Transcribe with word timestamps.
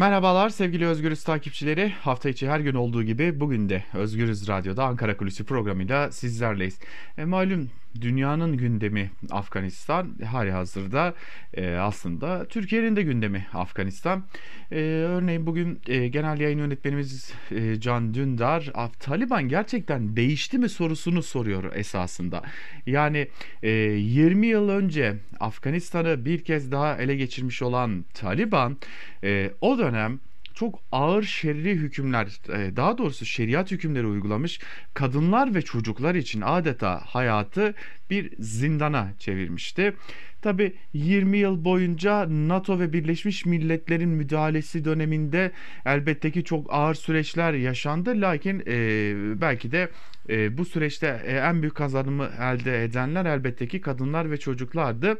Merhabalar 0.00 0.48
sevgili 0.48 0.86
Özgürüz 0.86 1.24
takipçileri. 1.24 1.92
Hafta 2.00 2.28
içi 2.28 2.48
her 2.48 2.60
gün 2.60 2.74
olduğu 2.74 3.02
gibi 3.02 3.40
bugün 3.40 3.68
de 3.68 3.84
Özgürüz 3.94 4.48
Radyo'da 4.48 4.84
Ankara 4.84 5.16
Kulisi 5.16 5.44
programıyla 5.44 6.12
sizlerleyiz. 6.12 6.78
E, 7.18 7.24
malum 7.24 7.70
dünyanın 8.00 8.56
gündemi 8.56 9.10
Afganistan 9.30 10.14
hali 10.26 10.50
hazırda 10.50 11.14
e, 11.54 11.74
aslında 11.74 12.44
Türkiye'nin 12.44 12.96
de 12.96 13.02
gündemi 13.02 13.46
Afganistan. 13.54 14.24
E, 14.72 14.80
örneğin 15.08 15.46
bugün 15.46 15.80
e, 15.86 16.08
genel 16.08 16.40
yayın 16.40 16.58
yönetmenimiz 16.58 17.32
e, 17.50 17.80
Can 17.80 18.14
Dündar 18.14 18.72
Taliban 19.00 19.48
gerçekten 19.48 20.16
değişti 20.16 20.58
mi 20.58 20.68
sorusunu 20.68 21.22
soruyor 21.22 21.74
esasında. 21.74 22.42
Yani 22.86 23.28
e, 23.62 23.70
20 23.70 24.46
yıl 24.46 24.68
önce 24.68 25.16
Afganistan'ı 25.40 26.24
bir 26.24 26.44
kez 26.44 26.72
daha 26.72 26.96
ele 26.96 27.16
geçirmiş 27.16 27.62
olan 27.62 28.04
Taliban 28.14 28.76
e, 29.24 29.50
o 29.60 29.78
dönem 29.78 30.20
çok 30.54 30.80
ağır 30.92 31.22
şerri 31.22 31.74
hükümler 31.74 32.26
e, 32.48 32.76
daha 32.76 32.98
doğrusu 32.98 33.26
şeriat 33.26 33.70
hükümleri 33.70 34.06
uygulamış 34.06 34.60
kadınlar 34.94 35.54
ve 35.54 35.62
çocuklar 35.62 36.14
için 36.14 36.40
adeta 36.40 37.00
hayatı 37.04 37.74
bir 38.10 38.32
zindana 38.38 39.12
çevirmişti. 39.18 39.94
Tabi 40.42 40.74
20 40.92 41.38
yıl 41.38 41.64
boyunca 41.64 42.26
NATO 42.28 42.80
ve 42.80 42.92
Birleşmiş 42.92 43.46
Milletler'in 43.46 44.08
müdahalesi 44.08 44.84
döneminde 44.84 45.52
elbette 45.86 46.30
ki 46.30 46.44
çok 46.44 46.72
ağır 46.72 46.94
süreçler 46.94 47.52
yaşandı. 47.52 48.10
Lakin 48.20 48.62
e, 48.66 49.14
belki 49.40 49.72
de 49.72 49.88
e, 50.30 50.58
bu 50.58 50.64
süreçte 50.64 51.22
e, 51.24 51.36
en 51.36 51.62
büyük 51.62 51.74
kazanımı 51.74 52.30
elde 52.40 52.84
edenler 52.84 53.26
elbette 53.26 53.68
ki 53.68 53.80
kadınlar 53.80 54.30
ve 54.30 54.36
çocuklardı. 54.36 55.18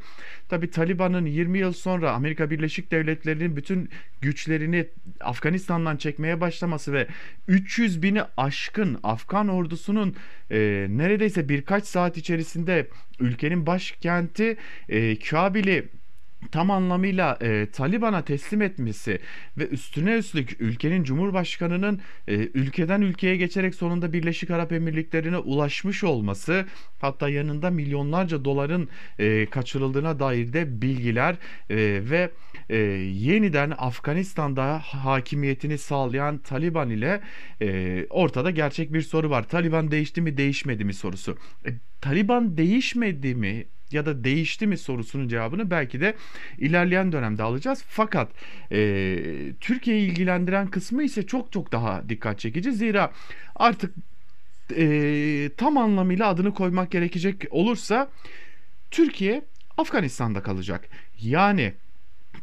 Tabi 0.49 0.71
Taliban'ın 0.71 1.27
20 1.27 1.59
yıl 1.59 1.73
sonra 1.73 2.13
Amerika 2.13 2.51
Birleşik 2.51 2.91
Devletleri'nin 2.91 3.57
bütün 3.57 3.91
güçlerini 4.21 4.87
Afganistan'dan 5.21 5.97
çekmeye 5.97 6.41
başlaması 6.41 6.93
ve 6.93 7.07
300 7.49 8.03
bini 8.03 8.23
aşkın 8.37 8.99
Afgan 9.02 9.49
ordusunun 9.49 10.17
e, 10.51 10.87
neredeyse 10.91 11.49
birkaç 11.49 11.85
saat 11.85 12.17
içerisinde 12.17 12.89
ülkenin 13.21 13.67
başkenti 13.67 14.57
e, 14.89 15.19
Kabil'i 15.19 15.99
tam 16.52 16.71
anlamıyla 16.71 17.38
e, 17.43 17.66
Taliban'a 17.73 18.24
teslim 18.24 18.63
etmesi 18.63 19.21
ve 19.59 19.69
üstüne 19.69 20.16
üstlük 20.16 20.57
ülkenin 20.60 21.05
cumhurbaşkanının 21.05 22.01
e, 22.29 22.35
ülkeden 22.35 23.01
ülkeye 23.01 23.37
geçerek 23.37 23.74
sonunda 23.74 24.13
Birleşik 24.13 24.51
Arap 24.51 24.73
Emirlikleri'ne 24.73 25.38
ulaşmış 25.38 26.05
olması 26.05 26.66
hatta 27.01 27.29
yanında 27.29 27.71
milyonlarca 27.71 28.45
doların 28.45 28.88
e, 29.18 29.46
kaçırıldığına 29.46 30.21
dair 30.21 30.52
de 30.52 30.83
bilgiler 30.83 31.37
e, 31.71 31.77
ve 32.11 32.30
e, 32.68 32.77
yeniden 32.77 33.73
Afganistan'da 33.79 34.79
hakimiyetini 34.79 35.79
sağlayan 35.79 36.38
Taliban 36.38 36.91
ile 36.91 37.21
e, 37.63 38.07
ortada 38.11 38.51
gerçek 38.51 38.93
bir 38.93 39.02
soru 39.02 39.30
var. 39.30 39.49
Taliban 39.49 39.91
değişti 39.91 40.21
mi 40.21 40.37
değişmedi 40.37 40.85
mi 40.85 40.95
sorusu. 40.95 41.38
E, 41.66 41.71
Taliban 42.01 42.57
değişmedi 42.57 43.35
mi 43.35 43.66
ya 43.93 44.07
da 44.07 44.24
değişti 44.24 44.66
mi 44.66 44.79
sorusunun 44.79 45.29
cevabını 45.29 45.71
belki 45.71 46.01
de 46.01 46.15
ilerleyen 46.59 47.13
dönemde 47.13 47.43
alacağız. 47.43 47.85
Fakat 47.88 48.30
e, 48.73 48.79
Türkiye'yi 49.60 50.10
ilgilendiren 50.10 50.66
kısmı 50.66 51.02
ise 51.02 51.27
çok 51.27 51.52
çok 51.52 51.73
daha 51.73 52.09
dikkat 52.09 52.38
çekici. 52.38 52.73
Zira 52.73 53.13
artık 53.57 53.95
e, 54.77 55.51
tam 55.57 55.79
anlamıyla 55.79 56.29
adını 56.29 56.55
koymak 56.55 56.91
gerekecek 56.91 57.45
olursa 57.51 58.11
Türkiye 58.91 59.43
Afganistan'da 59.77 60.43
kalacak. 60.43 60.88
Yani 61.21 61.74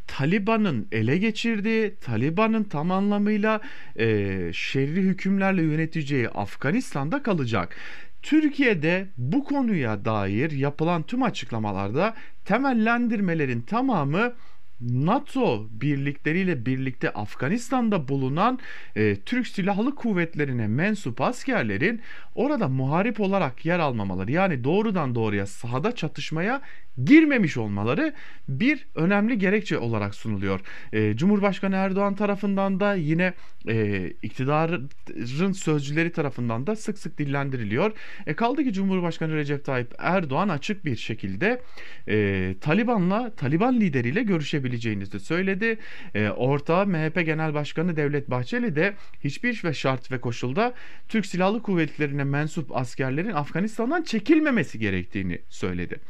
Taliban'ın 0.06 0.88
ele 0.92 1.18
geçirdiği, 1.18 1.94
Taliban'ın 2.00 2.64
tam 2.64 2.90
anlamıyla 2.90 3.60
e, 3.98 4.06
şerri 4.52 5.00
hükümlerle 5.00 5.62
yöneteceği 5.62 6.28
Afganistan'da 6.28 7.22
kalacak. 7.22 7.76
Türkiye'de 8.22 9.08
bu 9.16 9.44
konuya 9.44 10.04
dair 10.04 10.50
yapılan 10.50 11.02
tüm 11.02 11.22
açıklamalarda 11.22 12.14
temellendirmelerin 12.44 13.60
tamamı 13.60 14.32
NATO 14.80 15.68
birlikleriyle 15.70 16.66
birlikte 16.66 17.10
Afganistan'da 17.10 18.08
bulunan 18.08 18.58
e, 18.96 19.16
Türk 19.16 19.46
Silahlı 19.46 19.94
Kuvvetleri'ne 19.94 20.68
mensup 20.68 21.20
askerlerin 21.20 22.00
orada 22.34 22.68
muharip 22.68 23.20
olarak 23.20 23.66
yer 23.66 23.78
almamaları 23.78 24.32
yani 24.32 24.64
doğrudan 24.64 25.14
doğruya 25.14 25.46
sahada 25.46 25.94
çatışmaya 25.94 26.60
girmemiş 27.04 27.56
olmaları 27.56 28.14
bir 28.48 28.86
önemli 28.94 29.38
gerekçe 29.38 29.78
olarak 29.78 30.14
sunuluyor. 30.14 30.60
E, 30.92 31.16
Cumhurbaşkanı 31.16 31.74
Erdoğan 31.74 32.14
tarafından 32.14 32.80
da 32.80 32.94
yine 32.94 33.32
e, 33.68 34.06
iktidarın 34.22 35.52
sözcüleri 35.52 36.12
tarafından 36.12 36.66
da 36.66 36.76
sık 36.76 36.98
sık 36.98 37.18
dillendiriliyor. 37.18 37.92
E, 38.26 38.34
kaldı 38.34 38.64
ki 38.64 38.72
Cumhurbaşkanı 38.72 39.34
Recep 39.34 39.64
Tayyip 39.64 39.94
Erdoğan 39.98 40.48
açık 40.48 40.84
bir 40.84 40.96
şekilde 40.96 41.62
e, 42.08 42.54
Taliban'la 42.60 43.34
Taliban 43.34 43.80
lideriyle 43.80 44.22
görüşebileceğini 44.22 44.67
de 44.72 45.18
söyledi. 45.18 45.78
E, 46.14 46.28
ortağı 46.28 46.86
MHP 46.86 47.26
Genel 47.26 47.54
Başkanı 47.54 47.96
Devlet 47.96 48.30
Bahçeli 48.30 48.76
de 48.76 48.94
hiçbir 49.24 49.60
ve 49.64 49.74
şart 49.74 50.12
ve 50.12 50.20
koşulda 50.20 50.74
Türk 51.08 51.26
Silahlı 51.26 51.62
Kuvvetleri'ne 51.62 52.24
mensup 52.24 52.76
askerlerin 52.76 53.32
Afganistan'dan 53.32 54.02
çekilmemesi 54.02 54.78
gerektiğini 54.78 55.38
söyledi. 55.48 56.00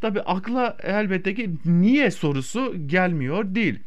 Tabi 0.00 0.20
akla 0.20 0.76
elbette 0.82 1.34
ki 1.34 1.50
niye 1.64 2.10
sorusu 2.10 2.88
gelmiyor 2.88 3.54
değil. 3.54 3.78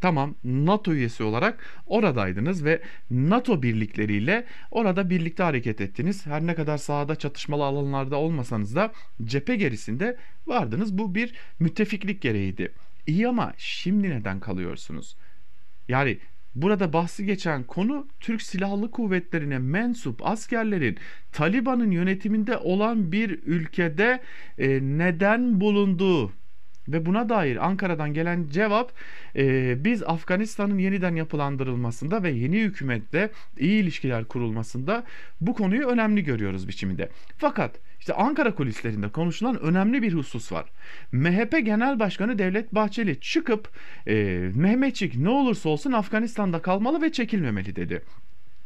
Tamam 0.00 0.34
NATO 0.44 0.92
üyesi 0.92 1.22
olarak 1.22 1.82
oradaydınız 1.86 2.64
ve 2.64 2.82
NATO 3.10 3.62
birlikleriyle 3.62 4.44
orada 4.70 5.10
birlikte 5.10 5.42
hareket 5.42 5.80
ettiniz. 5.80 6.26
Her 6.26 6.46
ne 6.46 6.54
kadar 6.54 6.78
sahada 6.78 7.16
çatışmalı 7.16 7.64
alanlarda 7.64 8.16
olmasanız 8.16 8.74
da 8.76 8.92
cephe 9.24 9.56
gerisinde 9.56 10.16
vardınız. 10.46 10.98
Bu 10.98 11.14
bir 11.14 11.34
müttefiklik 11.58 12.20
gereğiydi. 12.20 12.72
İyi 13.10 13.28
ama 13.28 13.52
şimdi 13.56 14.10
neden 14.10 14.40
kalıyorsunuz? 14.40 15.16
Yani 15.88 16.18
Burada 16.54 16.92
bahsi 16.92 17.26
geçen 17.26 17.62
konu 17.62 18.08
Türk 18.20 18.42
Silahlı 18.42 18.90
Kuvvetleri'ne 18.90 19.58
mensup 19.58 20.26
askerlerin 20.26 20.98
Taliban'ın 21.32 21.90
yönetiminde 21.90 22.56
olan 22.58 23.12
bir 23.12 23.30
ülkede 23.30 24.20
e, 24.58 24.68
neden 24.82 25.60
bulunduğu 25.60 26.32
ve 26.92 27.06
buna 27.06 27.28
dair 27.28 27.66
Ankara'dan 27.66 28.14
gelen 28.14 28.46
cevap 28.48 28.92
e, 29.36 29.84
biz 29.84 30.02
Afganistan'ın 30.02 30.78
yeniden 30.78 31.14
yapılandırılmasında 31.14 32.22
ve 32.22 32.30
yeni 32.30 32.60
hükümette 32.60 33.30
iyi 33.58 33.82
ilişkiler 33.82 34.24
kurulmasında 34.24 35.04
bu 35.40 35.54
konuyu 35.54 35.86
önemli 35.86 36.24
görüyoruz 36.24 36.68
biçiminde. 36.68 37.08
Fakat 37.38 37.78
işte 38.00 38.14
Ankara 38.14 38.54
kulislerinde 38.54 39.08
konuşulan 39.08 39.60
önemli 39.60 40.02
bir 40.02 40.12
husus 40.12 40.52
var. 40.52 40.64
MHP 41.12 41.64
Genel 41.64 42.00
Başkanı 42.00 42.38
Devlet 42.38 42.74
Bahçeli 42.74 43.20
çıkıp 43.20 43.68
e, 44.06 44.14
Mehmetçik 44.54 45.16
ne 45.16 45.28
olursa 45.28 45.68
olsun 45.68 45.92
Afganistan'da 45.92 46.62
kalmalı 46.62 47.02
ve 47.02 47.12
çekilmemeli 47.12 47.76
dedi. 47.76 48.02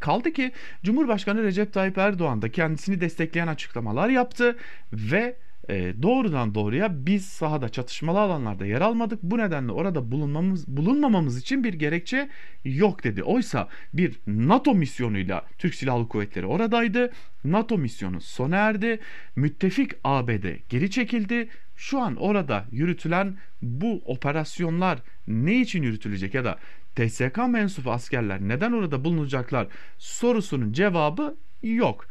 Kaldı 0.01 0.33
ki 0.33 0.53
Cumhurbaşkanı 0.83 1.43
Recep 1.43 1.73
Tayyip 1.73 1.99
Erdoğan 1.99 2.43
da 2.43 2.49
kendisini 2.49 3.01
destekleyen 3.01 3.47
açıklamalar 3.47 4.09
yaptı 4.09 4.57
ve 4.93 5.37
e, 5.69 6.03
doğrudan 6.03 6.55
doğruya 6.55 7.07
biz 7.07 7.25
sahada 7.25 7.69
çatışmalı 7.69 8.21
alanlarda 8.21 8.67
yer 8.67 8.81
almadık. 8.81 9.23
Bu 9.23 9.39
nedenle 9.39 9.73
orada 9.73 10.13
bulunmamız 10.13 10.69
bulunmamamız 10.69 11.39
için 11.39 11.65
bir 11.65 11.75
gerekçe 11.75 12.29
yok 12.65 13.05
dedi. 13.05 13.23
Oysa 13.23 13.69
bir 13.95 14.21
NATO 14.27 14.75
misyonuyla 14.75 15.45
Türk 15.59 15.75
Silahlı 15.75 16.09
Kuvvetleri 16.09 16.47
oradaydı. 16.47 17.13
NATO 17.45 17.79
misyonu 17.79 18.21
sona 18.21 18.57
erdi. 18.57 19.01
Müttefik 19.37 19.93
ABD 20.05 20.45
geri 20.69 20.91
çekildi. 20.91 21.49
Şu 21.77 22.01
an 22.01 22.17
orada 22.17 22.65
yürütülen 22.71 23.37
bu 23.63 24.03
operasyonlar 24.05 24.99
ne 25.29 25.61
için 25.61 25.83
yürütülecek 25.83 26.35
ya 26.35 26.45
da 26.45 26.59
TSK 26.97 27.39
mensubu 27.49 27.93
askerler 27.93 28.41
neden 28.41 28.73
orada 28.73 29.05
bulunacaklar 29.05 29.67
sorusunun 29.99 30.73
cevabı 30.73 31.37
yok. 31.63 32.07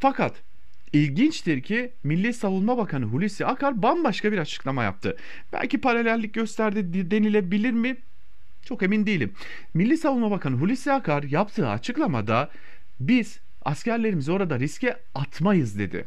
Fakat 0.00 0.42
İlginçtir 0.92 1.62
ki 1.62 1.92
Milli 2.04 2.34
Savunma 2.34 2.78
Bakanı 2.78 3.04
Hulusi 3.04 3.46
Akar 3.46 3.82
bambaşka 3.82 4.32
bir 4.32 4.38
açıklama 4.38 4.84
yaptı. 4.84 5.16
Belki 5.52 5.80
paralellik 5.80 6.34
gösterdi 6.34 7.10
denilebilir 7.10 7.72
mi? 7.72 7.96
Çok 8.62 8.82
emin 8.82 9.06
değilim. 9.06 9.32
Milli 9.74 9.98
Savunma 9.98 10.30
Bakanı 10.30 10.56
Hulusi 10.56 10.92
Akar 10.92 11.22
yaptığı 11.22 11.68
açıklamada 11.68 12.50
biz 13.00 13.40
askerlerimizi 13.64 14.32
orada 14.32 14.58
riske 14.60 14.96
atmayız 15.14 15.78
dedi. 15.78 16.04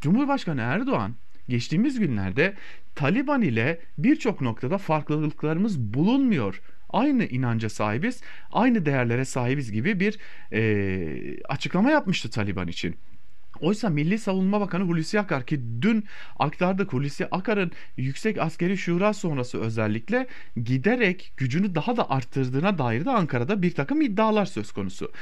Cumhurbaşkanı 0.00 0.60
Erdoğan 0.60 1.14
geçtiğimiz 1.48 1.98
günlerde 1.98 2.54
Taliban 2.94 3.42
ile 3.42 3.80
birçok 3.98 4.40
noktada 4.40 4.78
farklılıklarımız 4.78 5.80
bulunmuyor. 5.80 6.60
Aynı 6.90 7.24
inanca 7.24 7.68
sahibiz, 7.68 8.22
aynı 8.52 8.86
değerlere 8.86 9.24
sahibiz 9.24 9.72
gibi 9.72 10.00
bir 10.00 10.18
e, 10.52 11.42
açıklama 11.48 11.90
yapmıştı 11.90 12.30
Taliban 12.30 12.68
için. 12.68 12.96
Oysa 13.60 13.88
Milli 13.88 14.18
Savunma 14.18 14.60
Bakanı 14.60 14.84
Hulusi 14.84 15.20
Akar 15.20 15.46
ki 15.46 15.60
dün 15.82 16.04
aktardık 16.38 16.92
Hulusi 16.92 17.26
Akar'ın 17.30 17.72
Yüksek 17.96 18.38
Askeri 18.38 18.76
Şura 18.78 19.12
sonrası 19.12 19.60
özellikle 19.60 20.26
giderek 20.64 21.32
gücünü 21.36 21.74
daha 21.74 21.96
da 21.96 22.10
arttırdığına 22.10 22.78
dair 22.78 23.04
de 23.04 23.10
Ankara'da 23.10 23.62
bir 23.62 23.74
takım 23.74 24.00
iddialar 24.00 24.46
söz 24.46 24.72
konusu. 24.72 25.12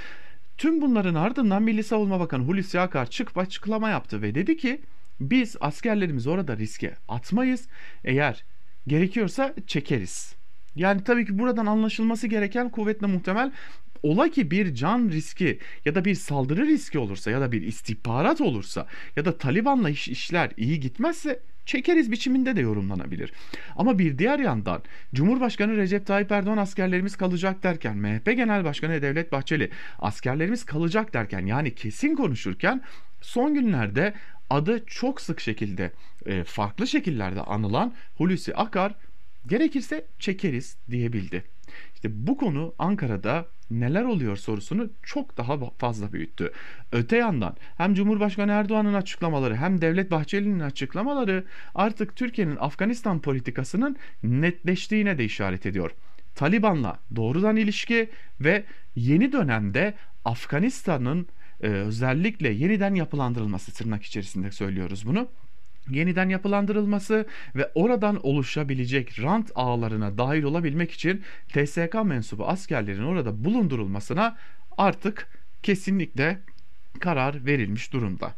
Tüm 0.59 0.81
bunların 0.81 1.15
ardından 1.15 1.63
Milli 1.63 1.85
Savunma 1.85 2.21
Bakanı 2.21 2.45
Hulusi 2.45 2.81
Akar 2.81 3.11
çıkıp 3.11 3.39
açıklama 3.39 3.91
yaptı 3.91 4.23
ve 4.23 4.35
dedi 4.35 4.57
ki 4.57 4.81
biz 5.21 5.57
askerlerimizi 5.61 6.31
orada 6.31 6.57
riske 6.57 6.95
atmayız. 7.09 7.69
Eğer 8.05 8.45
gerekiyorsa 8.87 9.55
çekeriz. 9.67 10.39
Yani 10.77 11.05
tabii 11.05 11.27
ki 11.27 11.39
buradan 11.39 11.67
anlaşılması 11.67 12.27
gereken 12.27 12.71
kuvvetle 12.71 13.07
muhtemel 13.07 13.53
Ola 14.03 14.31
ki 14.31 14.51
bir 14.51 14.75
can 14.75 15.09
riski 15.09 15.59
ya 15.85 15.95
da 15.95 16.05
bir 16.05 16.15
saldırı 16.15 16.67
riski 16.67 16.99
olursa 16.99 17.31
ya 17.31 17.41
da 17.41 17.53
bir 17.53 17.63
istihbarat 17.63 18.41
olursa 18.41 18.87
ya 19.17 19.25
da 19.25 19.39
Taliban'la 19.39 19.91
iş, 19.91 20.09
işler 20.09 20.51
iyi 20.57 20.81
gitmezse 20.81 21.41
çekeriz 21.69 22.13
biçiminde 22.13 22.57
de 22.57 22.61
yorumlanabilir. 22.61 23.33
Ama 23.77 23.99
bir 23.99 24.19
diğer 24.19 24.39
yandan 24.39 24.83
Cumhurbaşkanı 25.15 25.77
Recep 25.77 26.07
Tayyip 26.07 26.33
Erdoğan 26.33 26.57
askerlerimiz 26.57 27.17
kalacak 27.17 27.63
derken 27.63 27.97
MHP 27.97 28.27
Genel 28.27 28.65
Başkanı 28.65 29.03
Devlet 29.03 29.33
Bahçeli 29.33 29.71
askerlerimiz 29.99 30.65
kalacak 30.65 31.15
derken 31.15 31.47
yani 31.47 31.75
kesin 31.75 32.15
konuşurken 32.15 32.83
son 33.21 33.55
günlerde 33.55 34.15
adı 34.51 34.85
çok 34.87 35.21
sık 35.21 35.41
şekilde 35.41 35.93
e, 36.27 36.45
farklı 36.45 36.87
şekillerde 36.87 37.41
anılan 37.41 37.95
Hulusi 38.17 38.55
Akar 38.55 38.95
gerekirse 39.47 40.07
çekeriz 40.19 40.77
diyebildi. 40.91 41.45
İşte 41.95 42.27
bu 42.27 42.37
konu 42.37 42.75
Ankara'da 42.79 43.47
neler 43.71 44.05
oluyor 44.05 44.37
sorusunu 44.37 44.91
çok 45.03 45.37
daha 45.37 45.71
fazla 45.71 46.13
büyüttü. 46.13 46.53
Öte 46.93 47.17
yandan 47.17 47.57
hem 47.77 47.95
Cumhurbaşkanı 47.95 48.53
Erdoğan'ın 48.53 48.95
açıklamaları 48.95 49.57
hem 49.57 49.81
Devlet 49.81 50.11
Bahçeli'nin 50.11 50.61
açıklamaları 50.61 51.45
artık 51.75 52.17
Türkiye'nin 52.17 52.57
Afganistan 52.57 53.21
politikasının 53.21 53.97
netleştiğine 54.23 55.19
de 55.19 55.25
işaret 55.25 55.67
ediyor. 55.67 55.91
Taliban'la 56.35 56.99
doğrudan 57.17 57.57
ilişki 57.57 58.11
ve 58.41 58.65
yeni 58.97 59.33
dönemde 59.33 59.95
Afganistan'ın 60.25 61.27
e, 61.61 61.67
özellikle 61.67 62.49
yeniden 62.49 62.95
yapılandırılması 62.95 63.73
tırnak 63.73 64.03
içerisinde 64.03 64.51
söylüyoruz 64.51 65.07
bunu 65.07 65.29
yeniden 65.91 66.29
yapılandırılması 66.29 67.27
ve 67.57 67.71
oradan 67.75 68.27
oluşabilecek 68.27 69.23
rant 69.23 69.51
ağlarına 69.55 70.19
dahil 70.19 70.43
olabilmek 70.43 70.91
için 70.91 71.23
TSK 71.49 71.95
mensubu 72.05 72.47
askerlerin 72.47 73.05
orada 73.05 73.45
bulundurulmasına 73.45 74.37
artık 74.79 75.29
kesinlikle 75.63 76.41
karar 77.01 77.47
verilmiş 77.47 77.93
durumda. 77.93 78.35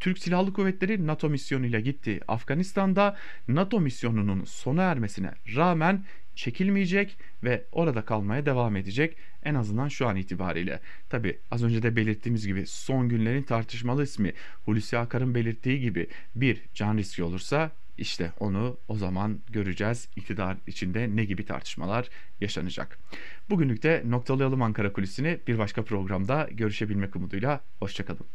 Türk 0.00 0.18
Silahlı 0.18 0.52
Kuvvetleri 0.52 1.06
NATO 1.06 1.28
misyonuyla 1.28 1.80
gitti. 1.80 2.20
Afganistan'da 2.28 3.16
NATO 3.48 3.80
misyonunun 3.80 4.44
sona 4.44 4.82
ermesine 4.82 5.30
rağmen 5.56 6.04
çekilmeyecek 6.34 7.18
ve 7.44 7.64
orada 7.72 8.04
kalmaya 8.04 8.46
devam 8.46 8.76
edecek 8.76 9.16
en 9.42 9.54
azından 9.54 9.88
şu 9.88 10.08
an 10.08 10.16
itibariyle. 10.16 10.80
Tabi 11.08 11.38
az 11.50 11.64
önce 11.64 11.82
de 11.82 11.96
belirttiğimiz 11.96 12.46
gibi 12.46 12.66
son 12.66 13.08
günlerin 13.08 13.42
tartışmalı 13.42 14.02
ismi 14.02 14.32
Hulusi 14.64 14.98
Akar'ın 14.98 15.34
belirttiği 15.34 15.80
gibi 15.80 16.06
bir 16.34 16.62
can 16.74 16.96
riski 16.96 17.22
olursa 17.22 17.70
işte 17.98 18.32
onu 18.38 18.76
o 18.88 18.96
zaman 18.96 19.40
göreceğiz. 19.50 20.08
İktidar 20.16 20.56
içinde 20.66 21.16
ne 21.16 21.24
gibi 21.24 21.44
tartışmalar 21.44 22.08
yaşanacak. 22.40 22.98
Bugünlük 23.50 23.82
de 23.82 24.02
noktalayalım 24.06 24.62
Ankara 24.62 24.92
Kulisi'ni 24.92 25.38
bir 25.46 25.58
başka 25.58 25.84
programda 25.84 26.48
görüşebilmek 26.52 27.16
umuduyla. 27.16 27.60
Hoşçakalın. 27.78 28.26